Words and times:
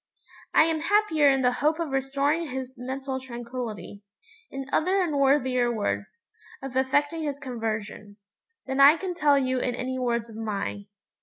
I 0.55 0.63
am 0.63 0.79
happier 0.79 1.29
in 1.29 1.43
the 1.43 1.51
hope 1.51 1.77
of 1.79 1.89
restoring 1.91 2.47
his 2.49 2.75
mental 2.75 3.19
tranquillity 3.19 4.01
in 4.49 4.65
other 4.73 4.99
and 4.99 5.15
worthier 5.15 5.71
words, 5.71 6.25
of 6.59 6.75
effecting 6.75 7.21
his 7.21 7.37
conversion 7.39 8.17
than 8.65 8.79
I 8.79 8.97
can 8.97 9.13
tell 9.13 9.37
you 9.37 9.59
in 9.59 9.75
any 9.75 9.99
words 9.99 10.27
of 10.27 10.35
mine. 10.37 10.87